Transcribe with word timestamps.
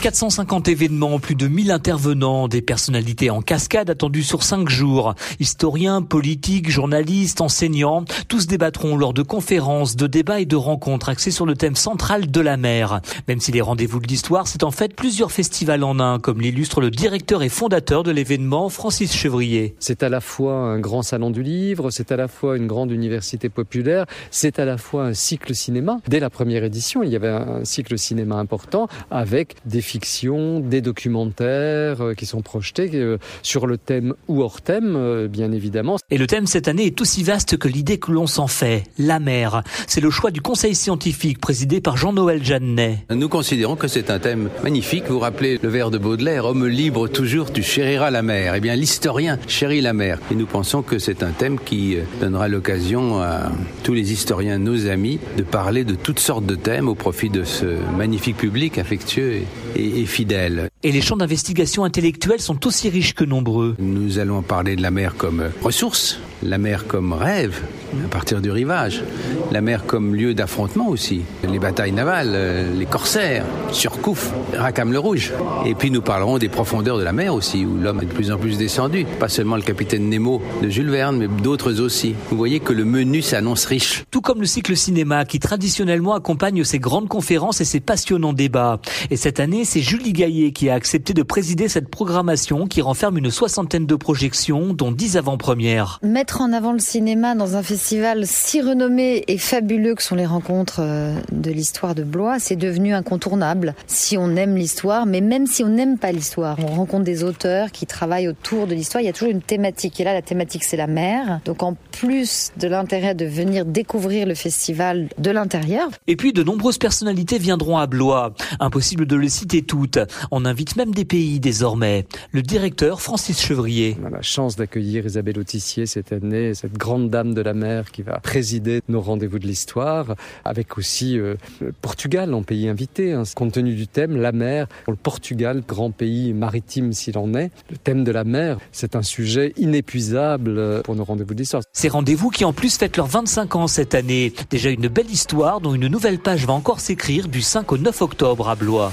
450 0.00 0.68
événements, 0.68 1.18
plus 1.18 1.34
de 1.34 1.46
1000 1.46 1.70
intervenants, 1.70 2.48
des 2.48 2.62
personnalités 2.62 3.28
en 3.28 3.42
cascade 3.42 3.90
attendues 3.90 4.22
sur 4.22 4.42
5 4.42 4.66
jours. 4.70 5.14
Historiens, 5.40 6.00
politiques, 6.00 6.70
journalistes, 6.70 7.42
enseignants, 7.42 8.06
tous 8.26 8.46
débattront 8.46 8.96
lors 8.96 9.12
de 9.12 9.20
conférences, 9.20 9.96
de 9.96 10.06
débats 10.06 10.40
et 10.40 10.46
de 10.46 10.56
rencontres 10.56 11.10
axés 11.10 11.30
sur 11.30 11.44
le 11.44 11.54
thème 11.54 11.76
central 11.76 12.30
de 12.30 12.40
la 12.40 12.56
mer. 12.56 13.02
Même 13.28 13.40
si 13.40 13.52
les 13.52 13.60
rendez-vous 13.60 14.00
de 14.00 14.06
l'histoire, 14.06 14.48
c'est 14.48 14.64
en 14.64 14.70
fait 14.70 14.96
plusieurs 14.96 15.32
festivals 15.32 15.84
en 15.84 16.00
un, 16.00 16.18
comme 16.18 16.40
l'illustre 16.40 16.80
le 16.80 16.90
directeur 16.90 17.42
et 17.42 17.50
fondateur 17.50 18.02
de 18.02 18.10
l'événement, 18.10 18.70
Francis 18.70 19.14
Chevrier. 19.14 19.74
C'est 19.80 20.02
à 20.02 20.08
la 20.08 20.22
fois 20.22 20.54
un 20.54 20.80
grand 20.80 21.02
salon 21.02 21.30
du 21.30 21.42
livre, 21.42 21.90
c'est 21.90 22.10
à 22.10 22.16
la 22.16 22.28
fois 22.28 22.56
une 22.56 22.66
grande 22.66 22.90
université 22.90 23.50
populaire, 23.50 24.06
c'est 24.30 24.58
à 24.60 24.64
la 24.64 24.78
fois 24.78 25.04
un 25.04 25.14
cycle 25.14 25.54
cinéma. 25.54 25.98
Dès 26.08 26.20
la 26.20 26.30
première 26.30 26.64
édition, 26.64 27.02
il 27.02 27.10
y 27.10 27.16
avait 27.16 27.28
un 27.28 27.66
cycle 27.66 27.98
cinéma 27.98 28.36
important 28.36 28.88
avec 29.10 29.56
des 29.66 29.82
fiction, 29.90 30.60
des 30.60 30.82
documentaires 30.82 32.00
euh, 32.00 32.14
qui 32.14 32.24
sont 32.24 32.42
projetés 32.42 32.90
euh, 32.94 33.18
sur 33.42 33.66
le 33.66 33.76
thème 33.76 34.14
ou 34.28 34.40
hors 34.40 34.60
thème, 34.60 34.94
euh, 34.96 35.26
bien 35.26 35.50
évidemment. 35.50 35.96
Et 36.10 36.18
le 36.18 36.28
thème 36.28 36.46
cette 36.46 36.68
année 36.68 36.86
est 36.86 37.00
aussi 37.00 37.24
vaste 37.24 37.56
que 37.56 37.66
l'idée 37.66 37.98
que 37.98 38.12
l'on 38.12 38.28
s'en 38.28 38.46
fait, 38.46 38.84
la 38.98 39.18
mer. 39.18 39.64
C'est 39.88 40.00
le 40.00 40.10
choix 40.10 40.30
du 40.30 40.40
conseil 40.40 40.76
scientifique 40.76 41.40
présidé 41.40 41.80
par 41.80 41.96
Jean-Noël 41.96 42.44
Jeannet. 42.44 43.04
Nous 43.10 43.28
considérons 43.28 43.74
que 43.74 43.88
c'est 43.88 44.10
un 44.10 44.20
thème 44.20 44.48
magnifique. 44.62 45.04
Vous 45.08 45.18
rappelez 45.18 45.58
le 45.60 45.68
vers 45.68 45.90
de 45.90 45.98
Baudelaire, 45.98 46.44
homme 46.44 46.68
libre 46.68 47.08
toujours, 47.08 47.52
tu 47.52 47.64
chériras 47.64 48.10
la 48.10 48.22
mer. 48.22 48.54
Eh 48.54 48.60
bien, 48.60 48.76
l'historien 48.76 49.40
chérit 49.48 49.80
la 49.80 49.92
mer. 49.92 50.18
Et 50.30 50.36
nous 50.36 50.46
pensons 50.46 50.82
que 50.82 51.00
c'est 51.00 51.24
un 51.24 51.32
thème 51.32 51.58
qui 51.58 51.96
donnera 52.20 52.46
l'occasion 52.46 53.20
à 53.20 53.50
tous 53.82 53.94
les 53.94 54.12
historiens, 54.12 54.58
nos 54.58 54.86
amis, 54.86 55.18
de 55.36 55.42
parler 55.42 55.82
de 55.82 55.96
toutes 55.96 56.20
sortes 56.20 56.46
de 56.46 56.54
thèmes 56.54 56.88
au 56.88 56.94
profit 56.94 57.28
de 57.28 57.42
ce 57.42 57.66
magnifique 57.96 58.36
public 58.36 58.78
affectueux 58.78 59.42
et 59.76 59.79
et, 59.80 60.06
fidèle. 60.06 60.70
Et 60.82 60.92
les 60.92 61.00
champs 61.00 61.16
d'investigation 61.16 61.84
intellectuelle 61.84 62.40
sont 62.40 62.66
aussi 62.66 62.88
riches 62.88 63.14
que 63.14 63.24
nombreux. 63.24 63.76
Nous 63.78 64.18
allons 64.18 64.42
parler 64.42 64.76
de 64.76 64.82
la 64.82 64.90
mer 64.90 65.14
comme 65.16 65.50
ressource, 65.62 66.20
la 66.42 66.58
mer 66.58 66.86
comme 66.86 67.12
rêve 67.12 67.60
à 68.04 68.08
partir 68.08 68.40
du 68.40 68.50
rivage, 68.50 69.02
la 69.50 69.60
mer 69.60 69.84
comme 69.86 70.14
lieu 70.14 70.34
d'affrontement 70.34 70.88
aussi, 70.88 71.22
les 71.48 71.58
batailles 71.58 71.92
navales, 71.92 72.32
euh, 72.32 72.74
les 72.74 72.86
corsaires, 72.86 73.44
Surcouf, 73.72 74.32
Racam 74.54 74.92
le 74.92 74.98
Rouge. 74.98 75.32
Et 75.66 75.74
puis 75.74 75.90
nous 75.90 76.02
parlerons 76.02 76.38
des 76.38 76.48
profondeurs 76.48 76.98
de 76.98 77.02
la 77.02 77.12
mer 77.12 77.34
aussi, 77.34 77.64
où 77.64 77.76
l'homme 77.76 78.00
est 78.02 78.06
de 78.06 78.12
plus 78.12 78.30
en 78.30 78.38
plus 78.38 78.56
descendu. 78.56 79.04
Pas 79.18 79.28
seulement 79.28 79.56
le 79.56 79.62
capitaine 79.62 80.08
Nemo 80.08 80.40
de 80.62 80.68
Jules 80.68 80.90
Verne, 80.90 81.16
mais 81.18 81.28
d'autres 81.42 81.80
aussi. 81.80 82.14
Vous 82.30 82.36
voyez 82.36 82.60
que 82.60 82.72
le 82.72 82.84
menu 82.84 83.22
s'annonce 83.22 83.64
riche. 83.64 84.04
Tout 84.10 84.20
comme 84.20 84.40
le 84.40 84.46
cycle 84.46 84.76
cinéma 84.76 85.24
qui 85.24 85.40
traditionnellement 85.40 86.14
accompagne 86.14 86.62
ces 86.64 86.78
grandes 86.78 87.08
conférences 87.08 87.60
et 87.60 87.64
ces 87.64 87.80
passionnants 87.80 88.32
débats. 88.32 88.80
Et 89.10 89.16
cette 89.16 89.40
année, 89.40 89.64
c'est 89.64 89.80
Julie 89.80 90.12
Gaillet 90.12 90.52
qui 90.52 90.70
a 90.70 90.74
accepté 90.74 91.12
de 91.12 91.22
présider 91.22 91.68
cette 91.68 91.88
programmation 91.88 92.66
qui 92.66 92.82
renferme 92.82 93.18
une 93.18 93.30
soixantaine 93.30 93.86
de 93.86 93.96
projections, 93.96 94.74
dont 94.74 94.92
dix 94.92 95.16
avant-premières. 95.16 95.98
Mettre 96.02 96.40
en 96.40 96.52
avant 96.52 96.72
le 96.72 96.78
cinéma 96.78 97.34
dans 97.34 97.56
un 97.56 97.62
festival 97.62 97.79
si 98.24 98.60
renommé 98.60 99.24
et 99.26 99.38
fabuleux 99.38 99.94
que 99.94 100.02
sont 100.02 100.14
les 100.14 100.26
rencontres 100.26 100.80
euh, 100.80 101.14
de 101.32 101.50
l'histoire 101.50 101.94
de 101.94 102.02
Blois, 102.02 102.38
c'est 102.38 102.56
devenu 102.56 102.94
incontournable 102.94 103.74
si 103.86 104.16
on 104.16 104.36
aime 104.36 104.56
l'histoire, 104.56 105.06
mais 105.06 105.20
même 105.20 105.46
si 105.46 105.64
on 105.64 105.68
n'aime 105.68 105.98
pas 105.98 106.12
l'histoire. 106.12 106.58
On 106.62 106.74
rencontre 106.74 107.04
des 107.04 107.24
auteurs 107.24 107.72
qui 107.72 107.86
travaillent 107.86 108.28
autour 108.28 108.66
de 108.66 108.74
l'histoire, 108.74 109.02
il 109.02 109.06
y 109.06 109.08
a 109.08 109.12
toujours 109.12 109.30
une 109.30 109.42
thématique. 109.42 109.98
Et 110.00 110.04
là, 110.04 110.12
la 110.12 110.22
thématique, 110.22 110.64
c'est 110.64 110.76
la 110.76 110.86
mer. 110.86 111.40
Donc 111.44 111.62
en 111.62 111.76
plus 111.92 112.52
de 112.58 112.68
l'intérêt 112.68 113.14
de 113.14 113.24
venir 113.24 113.64
découvrir 113.64 114.26
le 114.26 114.34
festival 114.34 115.08
de 115.18 115.30
l'intérieur. 115.30 115.88
Et 116.06 116.16
puis 116.16 116.32
de 116.32 116.42
nombreuses 116.42 116.78
personnalités 116.78 117.38
viendront 117.38 117.78
à 117.78 117.86
Blois. 117.86 118.34
Impossible 118.60 119.06
de 119.06 119.16
les 119.16 119.28
citer 119.28 119.62
toutes. 119.62 119.98
On 120.30 120.44
invite 120.44 120.76
même 120.76 120.92
des 120.92 121.04
pays 121.04 121.40
désormais. 121.40 122.06
Le 122.32 122.42
directeur 122.42 123.00
Francis 123.00 123.40
Chevrier. 123.40 123.96
On 124.02 124.06
a 124.06 124.10
la 124.10 124.22
chance 124.22 124.56
d'accueillir 124.56 125.06
Isabelle 125.06 125.38
Autissier 125.38 125.86
cette 125.86 126.12
année, 126.12 126.54
cette 126.54 126.76
grande 126.76 127.10
dame 127.10 127.34
de 127.34 127.40
la 127.40 127.54
mer 127.54 127.69
qui 127.92 128.02
va 128.02 128.18
présider 128.20 128.80
nos 128.88 129.00
rendez-vous 129.00 129.38
de 129.38 129.46
l'histoire, 129.46 130.14
avec 130.44 130.78
aussi 130.78 131.18
euh, 131.18 131.34
le 131.60 131.72
Portugal 131.72 132.34
en 132.34 132.42
pays 132.42 132.68
invité. 132.68 133.12
Hein. 133.12 133.22
Compte 133.34 133.52
tenu 133.52 133.74
du 133.74 133.86
thème, 133.86 134.16
la 134.16 134.32
mer, 134.32 134.66
pour 134.84 134.92
le 134.92 134.98
Portugal, 134.98 135.62
grand 135.66 135.90
pays 135.90 136.32
maritime 136.32 136.92
s'il 136.92 137.18
en 137.18 137.34
est, 137.34 137.50
le 137.70 137.76
thème 137.76 138.04
de 138.04 138.12
la 138.12 138.24
mer, 138.24 138.58
c'est 138.72 138.96
un 138.96 139.02
sujet 139.02 139.52
inépuisable 139.56 140.58
euh, 140.58 140.82
pour 140.82 140.96
nos 140.96 141.04
rendez-vous 141.04 141.34
de 141.34 141.40
l'histoire. 141.40 141.62
Ces 141.72 141.88
rendez-vous 141.88 142.30
qui 142.30 142.44
en 142.44 142.52
plus 142.52 142.76
fêtent 142.76 142.96
leurs 142.96 143.06
25 143.06 143.56
ans 143.56 143.66
cette 143.66 143.94
année. 143.94 144.32
Déjà 144.50 144.70
une 144.70 144.88
belle 144.88 145.10
histoire 145.10 145.60
dont 145.60 145.74
une 145.74 145.88
nouvelle 145.88 146.18
page 146.18 146.46
va 146.46 146.52
encore 146.52 146.80
s'écrire 146.80 147.28
du 147.28 147.40
5 147.40 147.70
au 147.72 147.78
9 147.78 148.02
octobre 148.02 148.48
à 148.48 148.54
Blois. 148.54 148.92